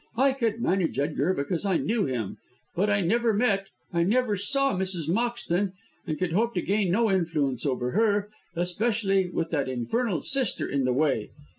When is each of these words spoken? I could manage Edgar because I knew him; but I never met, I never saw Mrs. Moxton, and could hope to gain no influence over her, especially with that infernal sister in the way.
I 0.17 0.33
could 0.33 0.59
manage 0.63 0.97
Edgar 0.97 1.35
because 1.35 1.63
I 1.63 1.77
knew 1.77 2.05
him; 2.05 2.39
but 2.75 2.89
I 2.89 3.01
never 3.01 3.35
met, 3.35 3.67
I 3.93 4.01
never 4.01 4.35
saw 4.35 4.73
Mrs. 4.73 5.07
Moxton, 5.07 5.73
and 6.07 6.17
could 6.17 6.31
hope 6.31 6.55
to 6.55 6.61
gain 6.63 6.89
no 6.91 7.11
influence 7.11 7.67
over 7.67 7.91
her, 7.91 8.31
especially 8.55 9.29
with 9.29 9.51
that 9.51 9.69
infernal 9.69 10.21
sister 10.21 10.67
in 10.67 10.85
the 10.85 10.93
way. 10.93 11.29